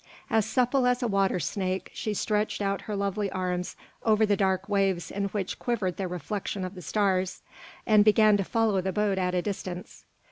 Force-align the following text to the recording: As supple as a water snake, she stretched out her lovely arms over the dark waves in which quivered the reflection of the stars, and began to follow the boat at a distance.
As 0.31 0.47
supple 0.47 0.87
as 0.87 1.03
a 1.03 1.07
water 1.07 1.39
snake, 1.39 1.91
she 1.93 2.15
stretched 2.15 2.59
out 2.59 2.81
her 2.89 2.95
lovely 2.95 3.29
arms 3.29 3.75
over 4.01 4.25
the 4.25 4.35
dark 4.35 4.67
waves 4.67 5.11
in 5.11 5.25
which 5.25 5.59
quivered 5.59 5.97
the 5.97 6.07
reflection 6.07 6.65
of 6.65 6.73
the 6.73 6.81
stars, 6.81 7.43
and 7.85 8.03
began 8.03 8.35
to 8.37 8.43
follow 8.43 8.81
the 8.81 8.91
boat 8.91 9.19
at 9.19 9.35
a 9.35 9.43
distance. 9.43 10.05